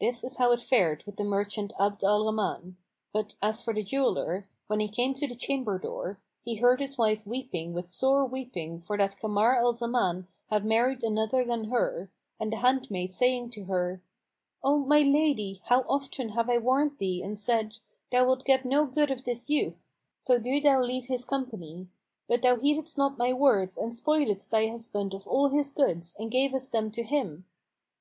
[0.00, 2.76] This is how it fared with the merchant Abd al Rahman;
[3.12, 6.98] but as for the jeweller, when he came to the chamber door, he heard his
[6.98, 12.10] wife weeping with sore weeping for that Kamar al Zaman had married another than her,
[12.40, 14.02] and the handmaid saying to her,
[14.64, 17.78] "O my lady, how often have I warned thee and said,
[18.10, 21.86] 'Thou wilt get no good of this youth: so do thou leave his company.'
[22.26, 26.28] But thou heededst not my words and spoiledst thy husband of all his goods and
[26.28, 27.44] gavest them to him.